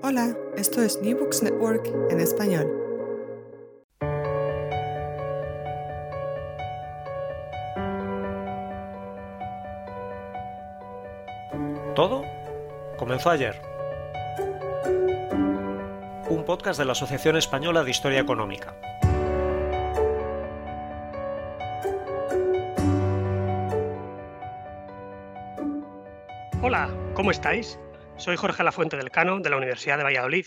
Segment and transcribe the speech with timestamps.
[0.00, 2.70] Hola, esto es New Books Network en español.
[11.96, 12.22] Todo
[12.96, 13.60] comenzó ayer.
[16.28, 18.76] Un podcast de la Asociación Española de Historia Económica.
[26.62, 27.80] Hola, ¿cómo estáis?
[28.18, 30.46] Soy Jorge Lafuente del Cano de la Universidad de Valladolid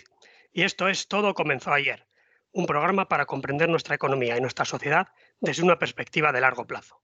[0.52, 2.06] y esto es Todo comenzó ayer,
[2.52, 5.08] un programa para comprender nuestra economía y nuestra sociedad
[5.40, 7.02] desde una perspectiva de largo plazo.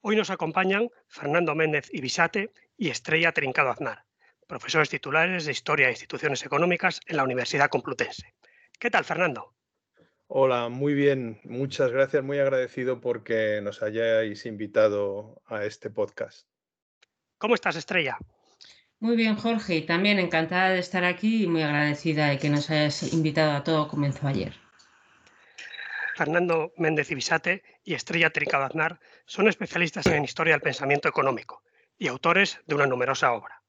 [0.00, 4.06] Hoy nos acompañan Fernando Méndez Ibisate y Estrella Trincado Aznar,
[4.46, 8.34] profesores titulares de Historia e Instituciones Económicas en la Universidad Complutense.
[8.78, 9.54] ¿Qué tal, Fernando?
[10.28, 11.40] Hola, muy bien.
[11.44, 12.24] Muchas gracias.
[12.24, 16.48] Muy agradecido porque nos hayáis invitado a este podcast.
[17.36, 18.16] ¿Cómo estás, Estrella?
[19.00, 19.82] Muy bien, Jorge.
[19.82, 23.88] También encantada de estar aquí y muy agradecida de que nos hayas invitado a todo
[23.88, 24.54] comenzó ayer.
[26.14, 31.62] Fernando Méndez Ibisate y Estrella Trincado Aznar son especialistas en historia del pensamiento económico
[31.98, 33.62] y autores de una numerosa obra.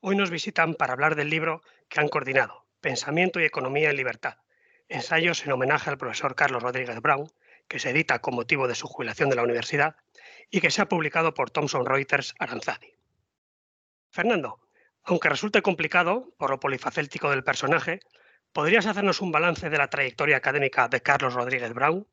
[0.00, 4.38] Hoy nos visitan para hablar del libro que han coordinado, Pensamiento y Economía en Libertad,
[4.88, 7.30] ensayos en homenaje al profesor Carlos Rodríguez Brown,
[7.68, 9.96] que se edita con motivo de su jubilación de la universidad
[10.50, 12.95] y que se ha publicado por Thomson Reuters Aranzadi.
[14.16, 14.60] Fernando,
[15.04, 18.00] aunque resulte complicado por lo polifacético del personaje,
[18.50, 22.06] ¿podrías hacernos un balance de la trayectoria académica de Carlos Rodríguez Brown?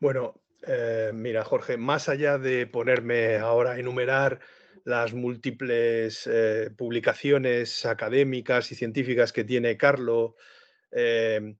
[0.00, 4.40] Bueno, eh, mira, Jorge, más allá de ponerme ahora a enumerar
[4.84, 10.32] las múltiples eh, publicaciones académicas y científicas que tiene Carlos,
[10.90, 11.56] eh,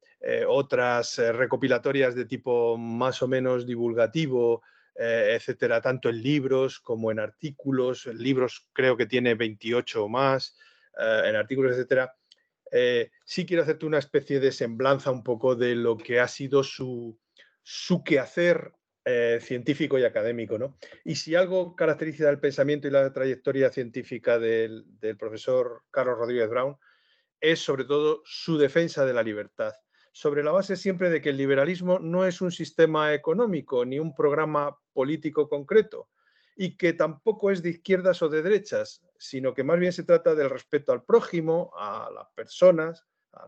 [0.48, 4.62] otras recopilatorias de tipo más o menos divulgativo,
[5.00, 8.06] eh, etcétera, tanto en libros como en artículos.
[8.06, 10.56] En libros creo que tiene 28 o más,
[10.98, 12.12] eh, en artículos, etcétera.
[12.72, 16.64] Eh, sí quiero hacerte una especie de semblanza un poco de lo que ha sido
[16.64, 17.16] su,
[17.62, 18.72] su quehacer
[19.40, 20.58] científico y académico.
[20.58, 20.76] ¿no?
[21.02, 26.50] Y si algo caracteriza el pensamiento y la trayectoria científica del, del profesor Carlos Rodríguez
[26.50, 26.76] Brown,
[27.40, 29.72] es sobre todo su defensa de la libertad
[30.12, 34.14] sobre la base siempre de que el liberalismo no es un sistema económico ni un
[34.14, 36.08] programa político concreto
[36.56, 40.34] y que tampoco es de izquierdas o de derechas, sino que más bien se trata
[40.34, 43.46] del respeto al prójimo, a las personas, a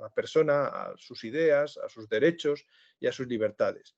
[0.00, 2.66] la, persona, a sus ideas, a sus derechos
[2.98, 3.96] y a sus libertades.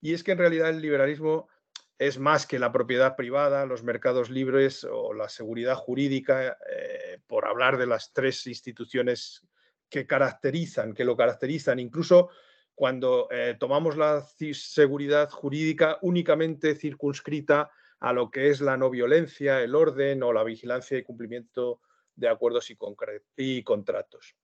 [0.00, 1.48] Y es que en realidad el liberalismo
[1.96, 7.46] es más que la propiedad privada, los mercados libres o la seguridad jurídica, eh, por
[7.46, 9.46] hablar de las tres instituciones
[9.92, 12.30] que caracterizan, que lo caracterizan, incluso
[12.74, 17.70] cuando eh, tomamos la seguridad jurídica únicamente circunscrita
[18.00, 21.80] a lo que es la no violencia, el orden o la vigilancia y cumplimiento
[22.16, 22.70] de acuerdos
[23.36, 24.34] y, contratos.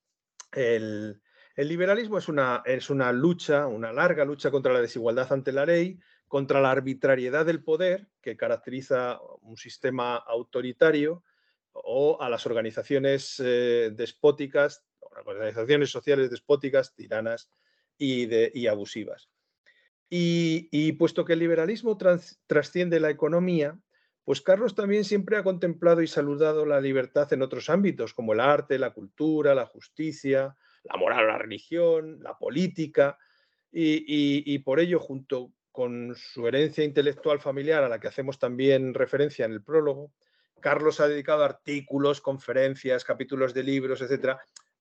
[0.52, 1.20] El,
[1.56, 5.98] liberalismo es una, es una lucha, una larga lucha contra la desigualdad ante la ley,
[6.28, 11.24] contra la arbitrariedad del poder que caracteriza un sistema autoritario
[11.72, 14.84] o a las organizaciones eh, despóticas
[15.26, 17.50] organizaciones sociales despóticas, tiranas
[17.96, 19.28] y, abusivas.
[20.10, 21.98] Y, puesto que el liberalismo
[22.46, 23.78] trasciende la economía,
[24.24, 28.40] pues Carlos también siempre ha contemplado y saludado la libertad en otros ámbitos, como el
[28.40, 33.18] arte, la cultura, la justicia, la moral, la religión, la política,
[33.70, 39.44] y, por ello, junto con su herencia intelectual familiar, a la que hacemos también referencia
[39.44, 40.12] en el prólogo,
[40.60, 44.40] Carlos ha dedicado artículos, conferencias, capítulos de libros, etcétera,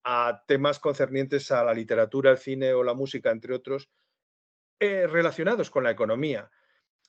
[0.09, 3.89] a temas concernientes a la literatura, el cine o la música, entre otros,
[4.79, 6.49] eh, relacionados con la economía.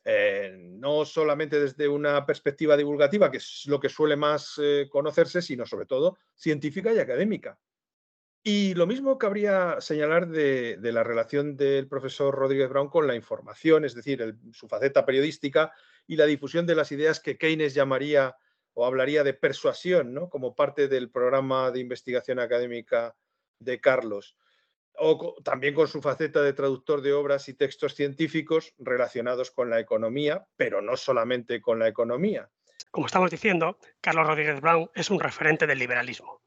[0.04, 5.42] eh, no solamente desde una perspectiva divulgativa, que es lo que suele más eh, conocerse,
[5.42, 7.58] sino sobre todo científica y académica.
[8.42, 13.84] Y lo mismo cabría señalar de, la relación del profesor Rodríguez Brown con la información,
[13.84, 15.72] es decir, su faceta periodística
[16.06, 18.34] y la difusión de las ideas que Keynes llamaría
[18.74, 20.28] o hablaría de persuasión, ¿no?
[20.28, 23.16] como parte del programa de investigación académica
[23.58, 24.36] de Carlos
[24.98, 29.80] o también con su faceta de traductor de obras y textos científicos relacionados con la
[29.80, 32.50] economía, pero no solamente con la economía.
[32.90, 36.40] Como estamos diciendo, Carlos Rodríguez Brown es un referente del liberalismo.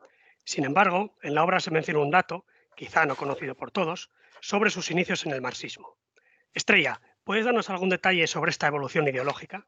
[0.44, 2.46] Sin embargo, en la obra se menciona un dato,
[2.76, 5.98] quizá no conocido por todos, sobre sus inicios en el marxismo.
[6.54, 9.68] Estrella, ¿puedes darnos algún detalle sobre esta evolución ideológica?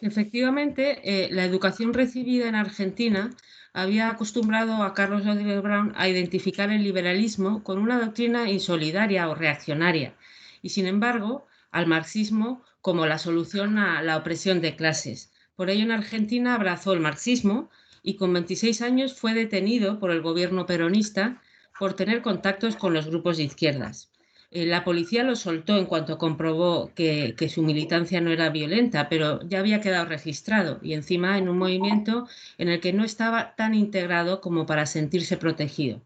[0.00, 3.30] Efectivamente, eh, la educación recibida en Argentina
[3.72, 9.34] había acostumbrado a Carlos Rodríguez Brown a identificar el liberalismo con una doctrina insolidaria o
[9.34, 10.14] reaccionaria,
[10.60, 15.32] y sin embargo al marxismo como la solución a la opresión de clases.
[15.54, 17.70] Por ello, en Argentina abrazó el marxismo
[18.02, 21.40] y con 26 años fue detenido por el gobierno peronista
[21.78, 24.10] por tener contactos con los grupos de izquierdas.
[24.50, 29.40] Eh, la policía lo soltó en cuanto comprobó que, su militancia no era violenta, pero
[29.48, 32.28] ya había quedado registrado y encima en un movimiento
[32.58, 36.02] en el que no estaba tan integrado como para sentirse protegido.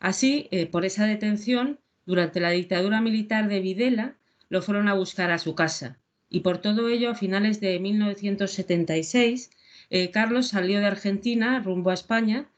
[0.00, 4.16] Así, eh, por esa detención, durante la dictadura militar de Videla,
[4.48, 5.98] lo fueron a buscar a su casa.
[6.30, 9.50] Y por todo ello, a finales de 1976,
[9.90, 12.48] eh, Carlos salió de Argentina rumbo a España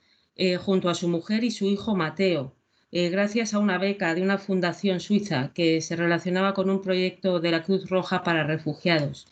[0.64, 2.54] junto a su mujer y su hijo Mateo,
[2.92, 7.38] eh, gracias a una beca de una fundación suiza que se relacionaba con un proyecto
[7.38, 9.28] de la Cruz Roja para refugiados.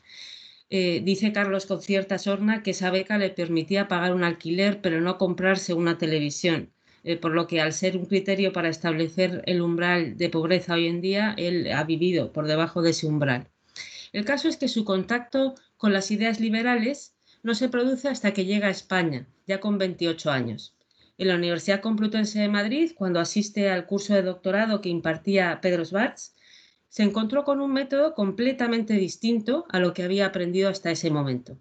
[0.71, 5.01] Eh, dice Carlos con cierta sorna que esa beca le permitía pagar un alquiler pero
[5.01, 6.71] no comprarse una televisión,
[7.03, 10.87] eh, por lo que al ser un criterio para establecer el umbral de pobreza hoy
[10.87, 13.49] en día, él ha vivido por debajo de ese umbral.
[14.13, 18.45] El caso es que su contacto con las ideas liberales no se produce hasta que
[18.45, 20.78] llega a España, ya con 28 años
[21.19, 25.85] en la Universidad Complutense de Madrid, cuando asiste al curso de doctorado que impartía Pedro
[25.85, 26.33] Schwartz,
[26.89, 31.59] se encontró con un método completamente distinto a lo que había aprendido hasta ese momento.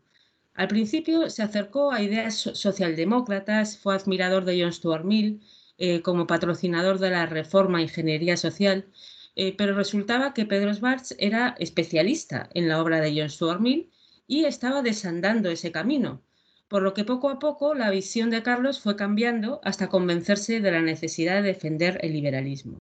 [0.54, 5.42] Al principio se acercó a ideas socialdemócratas, fue admirador de John Stuart Mill
[5.78, 8.88] eh, como patrocinador de la reforma ingeniería social,
[9.36, 13.92] eh, pero resultaba que Pedro Schwartz era especialista en la obra de John Stuart Mill
[14.28, 16.22] y estaba desandando ese camino,
[16.68, 20.72] por lo que poco a poco la visión de Carlos fue cambiando hasta convencerse de
[20.72, 22.78] la necesidad de defender el liberalismo.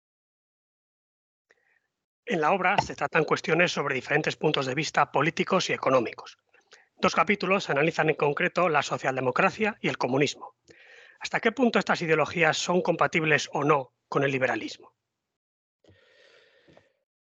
[2.27, 6.39] En la obra se tratan cuestiones sobre diferentes puntos de vista políticos y económicos.
[6.97, 10.55] Dos capítulos analizan en concreto la socialdemocracia y el comunismo.
[11.21, 14.95] ¿Hasta qué punto estas ideologías son compatibles o no con el liberalismo?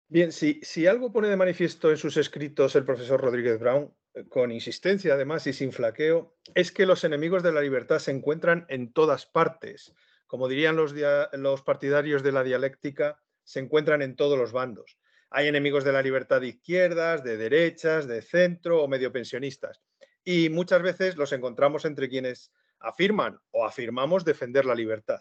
[0.08, 3.92] Bien, si, si algo pone de manifiesto en sus escritos el profesor Rodríguez Brown
[4.28, 8.66] con insistencia además y sin flaqueo, es que los enemigos de la libertad se encuentran
[8.68, 9.94] en todas partes.
[10.26, 14.98] Como dirían los, partidarios de la dialéctica, se encuentran en todos los bandos.
[15.30, 19.82] Hay enemigos de la libertad de izquierdas, de derechas, de centro o medio pensionistas.
[20.24, 25.20] Y muchas veces los encontramos entre quienes afirman o afirmamos defender la libertad.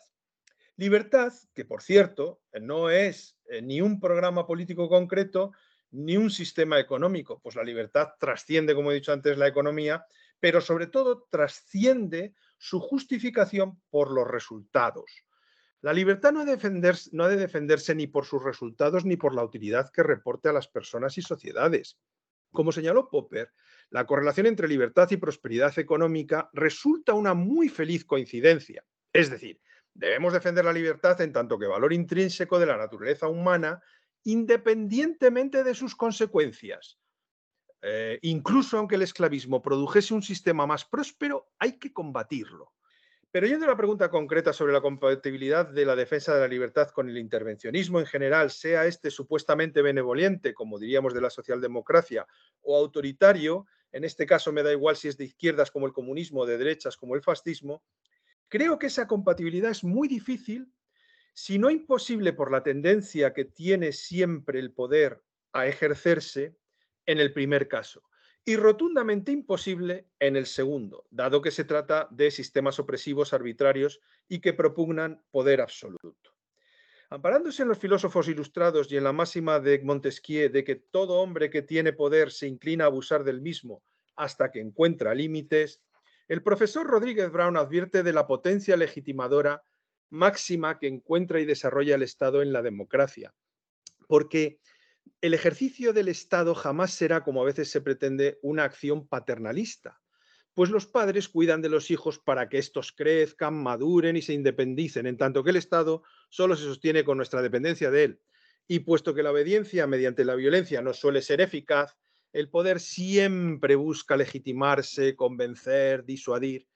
[0.77, 5.51] Libertad, que por cierto no es eh, ni un programa político concreto,
[5.95, 10.05] ni un sistema económico, pues la libertad trasciende, como he dicho antes, la economía,
[10.39, 15.25] pero sobre todo trasciende su justificación por los resultados.
[15.81, 16.45] La libertad no ha,
[17.29, 21.17] de defenderse ni por sus resultados ni por la utilidad que reporte a las personas
[21.17, 21.97] y sociedades.
[22.51, 23.51] Como señaló Popper,
[23.89, 28.83] la correlación entre libertad y prosperidad económica resulta una muy feliz coincidencia.
[29.13, 29.61] Es decir,
[29.93, 33.81] debemos defender la libertad en tanto que valor intrínseco de la naturaleza humana
[34.25, 36.99] independientemente de sus consecuencias.
[37.81, 42.73] Eh, incluso aunque el esclavismo produjese un sistema más próspero, hay que combatirlo.
[43.31, 46.89] Pero yendo a la pregunta concreta sobre la compatibilidad de la defensa de la libertad
[46.89, 52.25] con el intervencionismo en general, sea este supuestamente benevolente, como diríamos de la socialdemocracia,
[52.61, 56.45] o autoritario, en este caso me da igual si es de izquierdas como el comunismo,
[56.45, 57.83] de derechas como el fascismo,
[58.47, 60.71] creo que esa compatibilidad es muy difícil
[61.35, 66.55] si no imposible por la tendencia que tiene siempre el poder a ejercerse
[67.05, 68.03] en el primer caso,
[68.45, 73.99] y rotundamente imposible en el segundo, dado que se trata de sistemas opresivos arbitrarios
[74.29, 76.33] y que propugnan poder absoluto.
[77.09, 81.49] Amparándose en los filósofos ilustrados y en la máxima de Montesquieu de que todo hombre
[81.49, 83.83] que tiene poder se inclina a abusar del mismo
[84.15, 85.81] hasta que encuentra límites,
[86.29, 89.63] el profesor Rodríguez Brown advierte de la potencia legitimadora
[90.15, 93.33] máxima que encuentra y desarrolla el Estado en la democracia.
[94.07, 94.59] Porque
[95.21, 100.01] El ejercicio del Estado jamás será, como a veces se pretende, una acción paternalista,
[100.53, 105.05] pues los padres cuidan de los hijos para que estos crezcan, maduren y se independicen,
[105.05, 108.21] en tanto que el Estado solo se sostiene con nuestra dependencia de él.
[108.67, 111.95] Y puesto que la obediencia mediante la violencia no suele ser eficaz,
[112.33, 116.67] el poder siempre busca legitimarse, convencer, disuadir.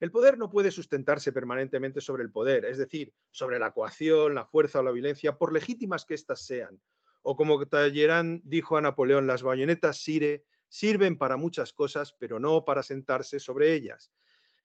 [0.00, 4.46] El poder no puede sustentarse permanentemente sobre el poder, es decir, sobre la coacción, la
[4.46, 6.80] fuerza o la violencia, por legítimas que éstas sean.
[7.22, 12.64] O como Talleyrand dijo a Napoleón, las bayonetas sire sirven para muchas cosas, pero no
[12.64, 14.10] para sentarse sobre ellas.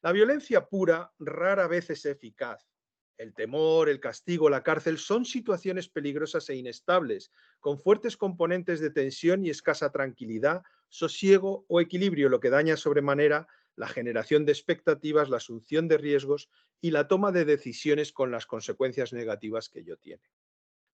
[0.02, 2.70] La violencia pura rara vez es eficaz.
[3.18, 8.90] El temor, el castigo, la cárcel son situaciones peligrosas e inestables, con fuertes componentes de
[8.90, 15.30] tensión y escasa tranquilidad, sosiego o equilibrio, lo que daña sobremanera la generación de expectativas,
[15.30, 16.50] la asunción de riesgos
[16.82, 20.24] y la toma de decisiones con las consecuencias negativas que ello tiene.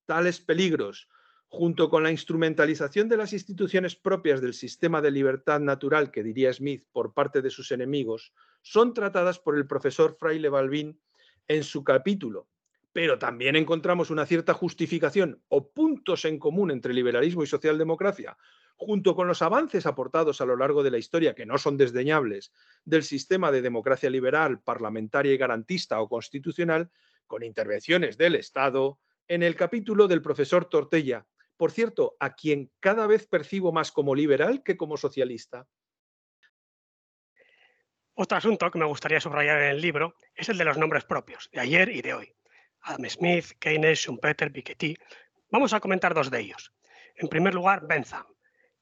[0.06, 1.08] Tales peligros
[1.52, 6.54] junto con la instrumentalización de las instituciones propias del sistema de libertad natural que diría
[6.54, 11.02] Smith por parte de sus enemigos, son tratadas por el profesor Fraile Balbín
[11.50, 12.48] en su capítulo.
[12.94, 18.38] Pero también encontramos una cierta justificación o puntos en común entre liberalismo y socialdemocracia,
[18.82, 22.52] junto con los avances aportados a lo largo de la historia, que no son desdeñables,
[22.84, 26.90] del sistema de democracia liberal, parlamentaria y garantista o constitucional,
[27.28, 28.98] con intervenciones del Estado,
[29.28, 34.16] en el capítulo del profesor Tortella, por cierto, a quien cada vez percibo más como
[34.16, 35.68] liberal que como socialista.
[38.16, 41.52] Otro asunto que me gustaría subrayar en el libro es el de los nombres propios,
[41.54, 42.36] de ayer y de hoy.
[42.82, 44.98] Adam Smith, Keynes, Schumpeter, Piketty.
[45.52, 46.74] Vamos a comentar dos de ellos.
[47.16, 48.26] En primer lugar, Bentham.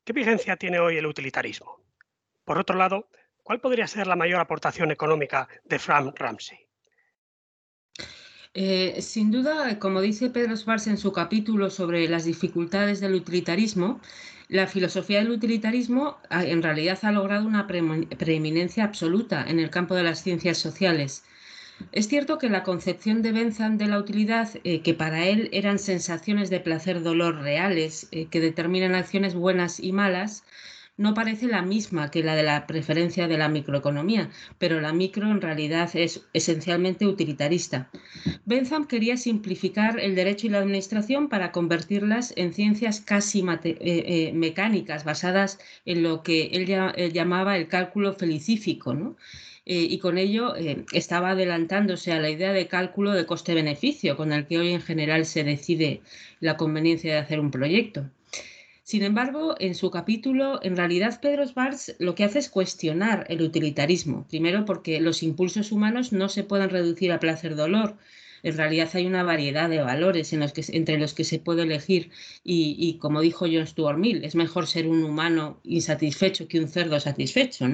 [0.03, 1.81] ¿Qué vigencia tiene hoy el utilitarismo?
[2.43, 3.09] Por otro lado,
[3.43, 6.57] ¿cuál podría ser la mayor aportación económica de Frank Ramsey?
[8.55, 14.01] Eh, sin duda, como dice Pedro Svars en su capítulo sobre las dificultades del utilitarismo,
[14.47, 19.93] la filosofía del utilitarismo ah, en realidad ha logrado una preeminencia absoluta en el campo
[19.93, 21.23] de las ciencias sociales.
[21.91, 25.79] Es cierto que la concepción de Bentham de la utilidad, eh, que para él eran
[25.79, 30.43] sensaciones de placer-dolor reales eh, que determinan acciones buenas y malas,
[30.99, 35.31] no parece la misma que la de la preferencia de la microeconomía, pero la micro
[35.31, 37.89] en realidad es esencialmente utilitarista.
[38.43, 44.31] Bentham quería simplificar el derecho y la administración para convertirlas en ciencias casi eh, eh,
[44.33, 46.65] mecánicas, basadas en lo que él,
[47.13, 49.15] llamaba el cálculo felicífico,
[49.65, 50.53] eh, y con ello
[50.91, 55.25] estaba adelantándose a la idea de cálculo de coste-beneficio, con el que hoy en general
[55.25, 56.01] se decide
[56.41, 58.09] la conveniencia de hacer un proyecto.
[58.89, 63.43] Sin embargo, en su capítulo, en realidad Pedro Schwartz lo que hace es cuestionar el
[63.43, 64.25] utilitarismo.
[64.27, 67.97] Primero porque los impulsos humanos no se pueden reducir a placer-dolor.
[68.41, 72.09] En realidad hay una variedad de valores entre los que se puede elegir
[72.43, 76.99] y, como dijo John Stuart Mill, es mejor ser un humano insatisfecho que un cerdo
[76.99, 77.65] satisfecho,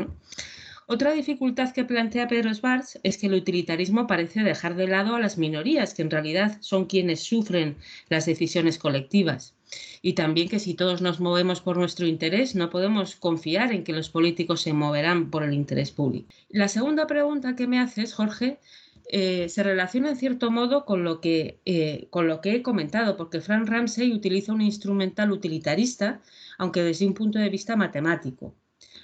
[0.85, 5.21] Otra dificultad que plantea Pedro Schwartz es que el utilitarismo parece dejar de lado a
[5.21, 7.77] las minorías, que en realidad son quienes sufren
[8.09, 9.54] las decisiones colectivas
[10.01, 13.93] y también que si todos nos movemos por nuestro interés, no podemos confiar en que
[13.93, 16.29] los políticos se moverán por el interés público.
[16.49, 18.59] La segunda pregunta que me haces, Jorge,
[19.07, 23.17] eh, se relaciona en cierto modo con lo, que, eh, con lo que he comentado,
[23.17, 26.21] porque Frank Ramsey utiliza un instrumental utilitarista,
[26.57, 28.55] aunque desde un punto de vista matemático.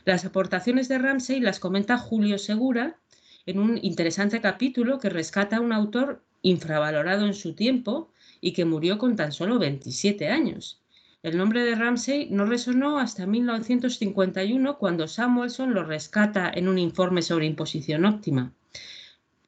[0.05, 2.97] Las aportaciones de Ramsey las comenta Julio Segura
[3.45, 8.10] en un interesante capítulo que rescata a un autor infravalorado en su tiempo,
[8.41, 10.81] y que murió con tan solo 27 años.
[11.23, 17.21] El nombre de Ramsey no resonó hasta 1951 cuando Samuelson lo rescata en un informe
[17.21, 18.53] sobre imposición óptima.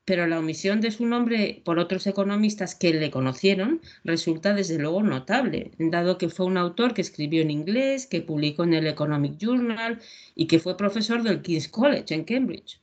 [0.06, 5.02] Pero la omisión de su nombre por otros economistas que le conocieron resulta desde luego
[5.02, 9.38] notable, dado que fue un autor que escribió en inglés, que publicó en el Economic
[9.40, 10.00] Journal
[10.36, 12.83] y que fue profesor del King's College en Cambridge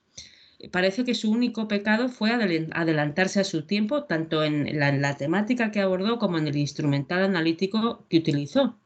[0.69, 5.81] parece que su único pecado fue adelantarse a su tiempo, tanto en la, temática que
[5.81, 8.79] abordó como en el instrumental analítico que utilizó.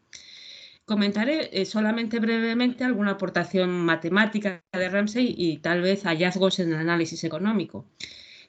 [0.85, 6.79] Comentaré eh, solamente brevemente alguna aportación matemática de Ramsey y tal vez hallazgos en el
[6.79, 7.87] análisis económico,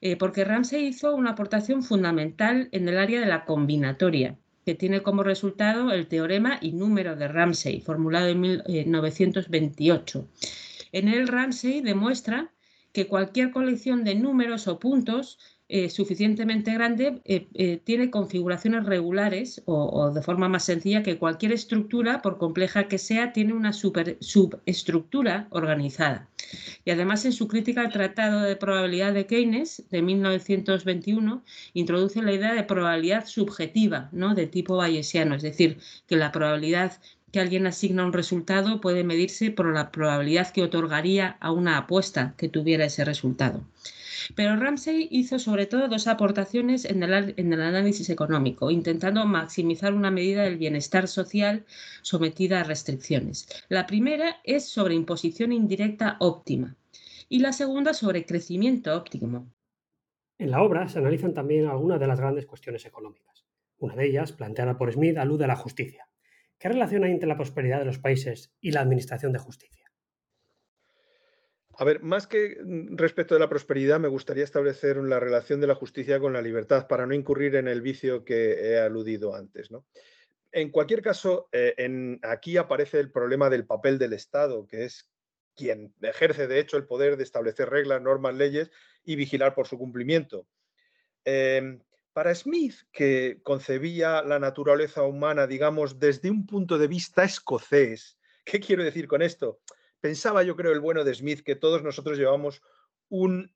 [0.02, 5.02] eh, porque Ramsey hizo una aportación fundamental en el área de la combinatoria, que tiene
[5.02, 10.28] como resultado el teorema y número de Ramsey, formulado en 1928.
[10.92, 12.52] En él Ramsey demuestra
[12.96, 15.38] que cualquier colección de números o puntos
[15.68, 21.52] eh, suficientemente grande eh, eh, tiene configuraciones regulares o, de forma más sencilla que cualquier
[21.52, 26.30] estructura, por compleja que sea, tiene una subestructura organizada.
[26.86, 32.32] Y además en su crítica al Tratado de Probabilidad de Keynes de 1921 introduce la
[32.32, 34.36] idea de probabilidad subjetiva, ¿no?
[34.36, 37.02] de tipo bayesiano, es decir, que la probabilidad
[37.36, 42.34] que alguien asigna un resultado puede medirse por la probabilidad que otorgaría a una apuesta
[42.38, 43.62] que tuviera ese resultado.
[44.36, 49.94] Pero Ramsey hizo sobre todo dos aportaciones en el, en el, análisis económico, intentando maximizar
[49.94, 51.66] una medida del bienestar social
[52.04, 53.50] sometida a restricciones.
[53.68, 56.78] La primera es sobre imposición indirecta óptima
[57.28, 59.52] y la segunda sobre crecimiento óptimo.
[60.38, 63.44] En la obra se analizan también algunas de las grandes cuestiones económicas.
[63.78, 66.08] Una de ellas, planteada por Smith, alude a la justicia.
[66.58, 69.86] ¿Qué relación hay entre la prosperidad de los países y la administración de justicia?
[71.78, 75.68] A ver, más que mm, respecto de la prosperidad, me gustaría establecer la relación de
[75.68, 79.72] la justicia con la libertad para no incurrir en el vicio que he aludido antes.
[79.72, 79.86] ¿no?
[80.52, 85.10] En cualquier caso, eh, aquí aparece el problema del papel del Estado, que es
[85.56, 88.72] quien ejerce de hecho el poder de establecer reglas, normas, leyes
[89.04, 90.48] y vigilar por su cumplimiento.
[91.24, 91.82] Em,
[92.16, 98.62] para Smith, que concebía la naturaleza humana, digamos, desde un punto de vista escocés, ¿qué
[98.62, 99.60] quiero decir con esto?
[100.06, 102.62] pensaba yo creo el bueno de Smith que todos nosotros llevamos
[103.10, 103.52] un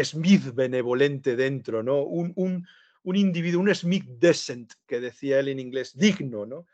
[0.00, 2.04] Smith benevolente dentro, ¿no?
[2.04, 2.32] Un,
[3.02, 6.68] un, individuo, un Smith decent, que decía él en inglés, digno, ¿no?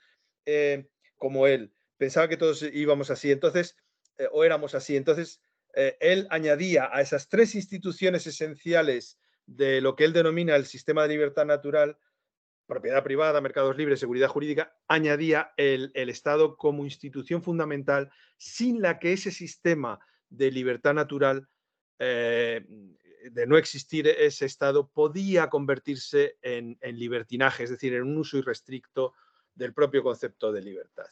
[0.44, 1.72] Eh, como él.
[1.96, 3.78] Pensaba que todos íbamos así, entonces,
[4.18, 4.94] eh, o éramos así.
[4.94, 5.40] Entonces,
[5.74, 11.02] eh, él añadía a esas tres instituciones esenciales de lo que él denomina el sistema
[11.02, 11.98] de libertad natural,
[12.66, 19.12] propiedad privada, mercados libres, seguridad jurídica, añadía el, Estado como institución fundamental sin la que
[19.12, 19.98] ese sistema
[20.28, 21.48] de libertad natural,
[21.98, 22.64] eh,
[23.30, 29.14] de no existir ese Estado, podía convertirse en, libertinaje, es decir, en un uso irrestricto
[29.54, 31.06] del propio concepto de libertad.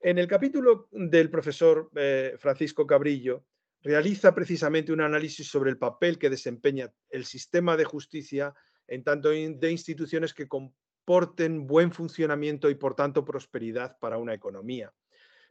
[0.00, 3.44] En el capítulo del profesor eh, Francisco Cabrillo,
[3.84, 8.54] realiza precisamente un análisis sobre el papel que desempeña el sistema de justicia
[8.88, 14.92] en tanto de instituciones que comporten buen funcionamiento y por tanto prosperidad para una economía.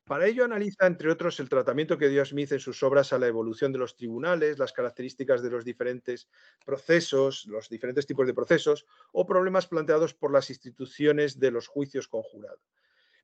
[0.05, 3.27] Para ello analiza, entre otros, el tratamiento que dio Smith en sus obras a la
[3.27, 6.27] evolución de los tribunales, las características de los diferentes
[6.65, 12.09] procesos, los diferentes tipos de procesos o problemas planteados por las instituciones de los juicios
[12.09, 12.59] conjurados.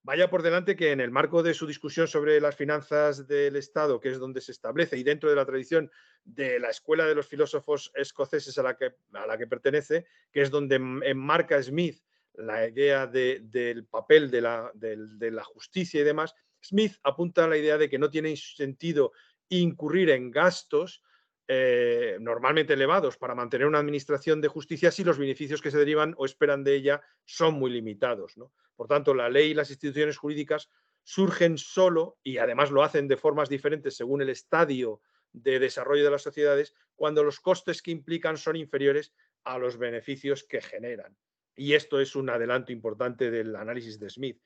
[0.03, 3.99] Vaya por delante que en el marco de su discusión sobre las finanzas del Estado,
[3.99, 5.91] que es donde se establece, y dentro de la tradición
[6.23, 11.61] de la escuela de los filósofos escoceses a la que, pertenece, que es donde enmarca
[11.61, 12.01] Smith
[12.33, 16.33] la idea del papel de la, justicia y demás,
[16.63, 19.11] Smith apunta a la idea de que no tiene sentido
[19.49, 21.03] incurrir en gastos
[21.47, 26.13] eh, normalmente elevados para mantener una administración de justicia si los beneficios que se derivan
[26.17, 28.37] o esperan de ella son muy limitados.
[28.79, 30.69] Por tanto, la ley y las instituciones jurídicas
[31.03, 35.01] surgen solo, y además lo hacen de formas diferentes según el estadio
[35.33, 39.11] de desarrollo de las sociedades, cuando los costes que implican son inferiores
[39.43, 41.17] a los beneficios que generan.
[41.57, 44.41] Y esto es un adelanto importante del análisis de Smith.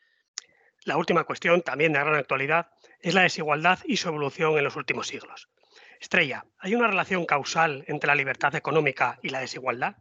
[0.85, 4.75] La última cuestión, también de gran actualidad, es la desigualdad y su evolución en los
[4.75, 5.47] últimos siglos.
[6.01, 9.97] Estrella, ¿hay una relación causal entre la libertad económica y la desigualdad?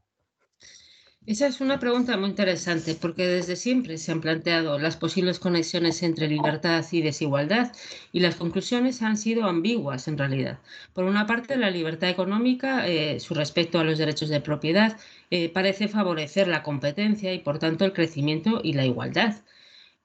[1.24, 6.02] Esa es una pregunta muy interesante porque desde siempre se han planteado las posibles conexiones
[6.02, 7.72] entre libertad y desigualdad
[8.10, 10.58] y las conclusiones han sido ambiguas en realidad.
[10.92, 14.98] Por una parte, la libertad económica, eh, su respecto a los derechos de propiedad,
[15.30, 19.36] eh, parece favorecer la competencia y por tanto el crecimiento y la igualdad.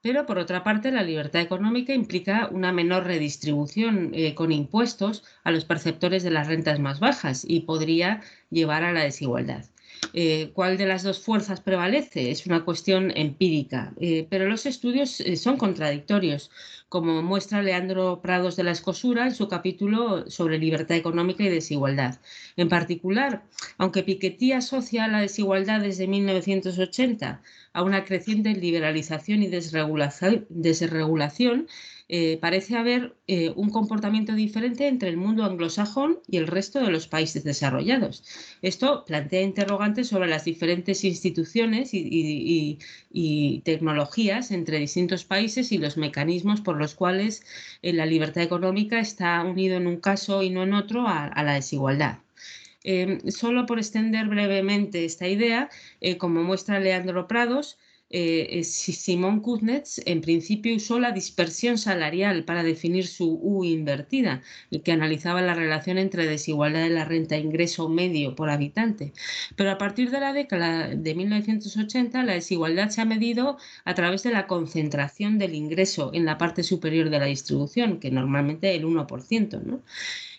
[0.00, 5.50] Pero por otra parte, la libertad económica implica una menor redistribución eh, con impuestos a
[5.50, 9.64] los perceptores de las rentas más bajas y podría llevar a la desigualdad.
[10.12, 12.30] Eh, ¿Cuál de las dos fuerzas prevalece?
[12.30, 16.50] Es una cuestión empírica, eh, pero los estudios eh, son contradictorios,
[16.88, 22.18] como muestra Leandro Prados de la Escosura en su capítulo sobre libertad económica y desigualdad.
[22.56, 23.44] En particular,
[23.76, 31.68] aunque Piketty asocia la desigualdad desde 1980 a una creciente liberalización y desregulación,
[32.10, 36.90] eh, parece haber eh, un comportamiento diferente entre el mundo anglosajón y el resto de
[36.90, 38.24] los países desarrollados.
[38.62, 42.78] Esto plantea interrogantes sobre las diferentes instituciones y,
[43.64, 47.42] tecnologías entre distintos países y los mecanismos por los cuales
[47.82, 51.54] eh, la libertad económica está unido en un caso y no en otro a, la
[51.54, 52.18] desigualdad.
[53.28, 55.68] solo por extender brevemente esta idea,
[56.18, 57.76] como muestra Leandro Prados,
[58.10, 64.42] eh, Simón Kuznets en principio usó la dispersión salarial para definir su U invertida,
[64.84, 69.12] que analizaba la relación entre desigualdad de la renta e ingreso medio por habitante.
[69.56, 74.22] Pero a partir de la década de 1980, la desigualdad se ha medido a través
[74.22, 78.84] de la concentración del ingreso en la parte superior de la distribución, que normalmente el
[78.84, 79.62] 1%.
[79.62, 79.82] ¿no?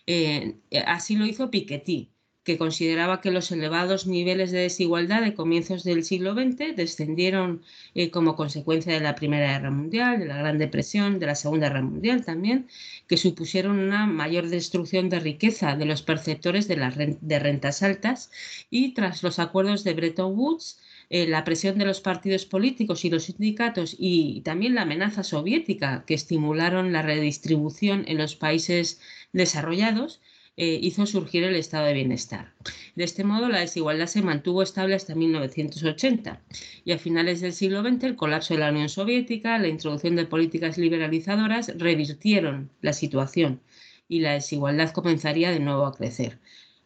[0.07, 0.55] Eh,
[0.85, 2.09] así lo hizo Piketty
[2.49, 7.61] que consideraba que los elevados niveles de desigualdad de comienzos del siglo XX descendieron
[7.93, 11.67] eh, como consecuencia de la Primera Guerra Mundial, de la Gran Depresión, de la Segunda
[11.67, 12.67] Guerra Mundial también,
[13.07, 18.31] que supusieron una mayor destrucción de riqueza de los perceptores de, las de rentas altas.
[18.71, 20.79] Y tras los acuerdos de Bretton Woods,
[21.11, 26.03] eh, la presión de los partidos políticos y los sindicatos y también la amenaza soviética
[26.07, 28.99] que estimularon la redistribución en los países
[29.33, 30.19] desarrollados,
[30.61, 32.51] eh, hizo surgir el estado de bienestar.
[32.93, 36.41] De este modo, la desigualdad se mantuvo estable hasta 1980
[36.83, 40.25] y a finales del siglo XX el colapso de la Unión Soviética, la introducción de
[40.25, 43.61] políticas liberalizadoras revirtieron la situación
[44.09, 46.39] y la desigualdad comenzaría de nuevo a crecer.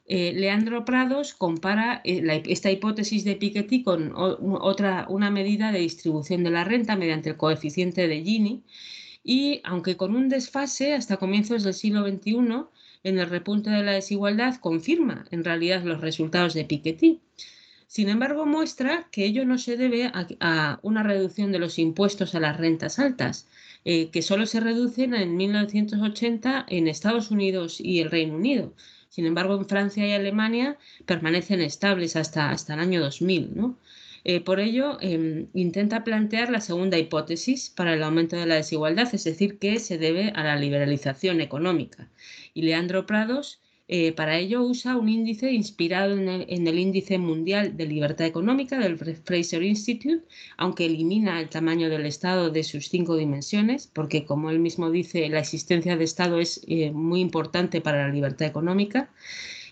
[0.05, 6.43] Eh, Leandro Prados compara eh, esta hipótesis de Piketty con otra, una medida de distribución
[6.43, 8.61] de la renta mediante el coeficiente de Gini
[9.23, 12.65] y, aunque con un desfase hasta comienzos del siglo XXI,
[13.03, 17.19] en el repunte de la desigualdad confirma en realidad los resultados de Piketty.
[17.87, 22.39] Sin embargo, muestra que ello no se debe a, una reducción de los impuestos a
[22.39, 23.47] las rentas altas,
[23.85, 28.73] eh, que solo se reducen en 1980 en Estados Unidos y el Reino Unido.
[29.09, 33.51] Sin embargo, en Francia y Alemania permanecen estables hasta, hasta el año 2000.
[33.53, 33.77] ¿no?
[34.25, 39.13] Eh, por ello, em, intenta plantear la segunda hipótesis para el aumento de la desigualdad,
[39.13, 42.09] es decir, que se debe a la liberalización económica.
[42.53, 43.59] Y Leandro Prados,
[43.89, 46.29] eh, para ello, usa un índice inspirado en
[46.67, 50.23] el, índice mundial de libertad económica del Fraser Institute,
[50.55, 55.27] aunque elimina el tamaño del Estado de sus cinco dimensiones, porque, como él mismo dice,
[55.27, 59.11] la existencia de Estado es eh, muy importante para la libertad económica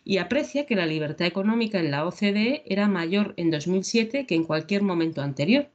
[0.04, 4.44] y aprecia que la libertad económica en la OCDE era mayor en 2007 que en
[4.44, 5.70] cualquier momento anterior,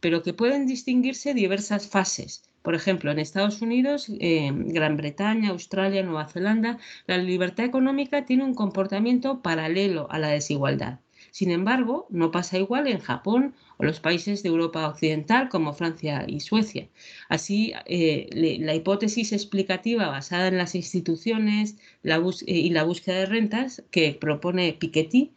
[0.00, 2.42] pero que pueden distinguirse diversas fases.
[2.62, 8.54] Por ejemplo, en Estados Unidos, Gran Bretaña, Australia, Nueva Zelanda, la libertad económica tiene un
[8.54, 11.00] comportamiento paralelo a la desigualdad.
[11.32, 16.26] Sin embargo, no pasa igual en Japón o los países de Europa Occidental como Francia
[16.28, 16.88] y Suecia.
[17.30, 18.28] Así, eh,
[18.60, 24.74] la hipótesis explicativa basada en las instituciones eh, y la búsqueda de rentas que propone
[24.74, 25.32] Piketty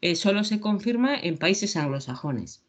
[0.00, 2.62] eh, solo se confirma en países anglosajones.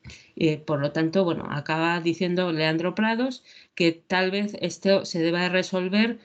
[0.65, 3.43] por lo tanto, bueno, acaba diciendo Leandro Prados
[3.75, 6.19] que tal vez esto se deba resolver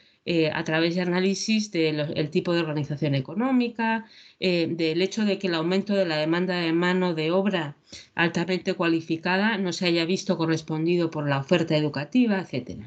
[0.52, 4.04] a través de análisis del tipo de organización económica,
[4.40, 7.76] eh, del hecho de que el aumento de la demanda de mano de obra
[8.14, 12.78] altamente cualificada no se haya visto correspondido por la oferta educativa, etc.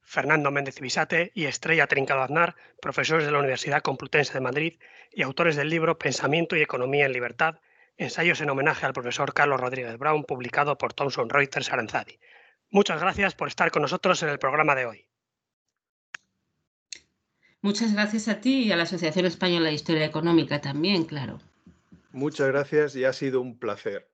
[0.00, 4.78] Fernando Méndez Bisate y Estrella Trincado Aznar, profesores de la Universidad Complutense de Madrid
[5.12, 7.56] y autores del libro Pensamiento y Economía en Libertad,
[7.96, 12.18] ensayos en homenaje al profesor Carlos Rodríguez Brown, publicado por Thomson Reuters Aranzadi.
[12.70, 15.09] Muchas gracias por estar con nosotros en el programa de hoy.
[17.62, 21.38] Muchas gracias a ti y a la Asociación Española de Historia Económica también, claro.
[22.12, 24.08] Muchas gracias y ha sido un placer.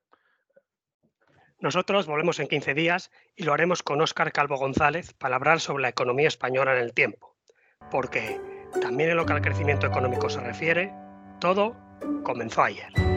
[1.59, 5.81] Nosotros volvemos en 15 días y lo haremos con Óscar Calvo González para hablar sobre
[5.81, 7.35] la economía española en el tiempo.
[7.89, 8.39] Porque
[8.81, 10.93] también en lo que al crecimiento económico se refiere,
[11.39, 11.75] todo
[12.23, 13.16] comenzó ayer.